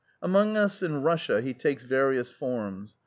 Among 0.19 0.57
us 0.57 0.81
in 0.81 1.03
Russia 1.03 1.41
he 1.43 1.53
takes 1.53 1.83
various 1.83 2.31
forms. 2.31 2.97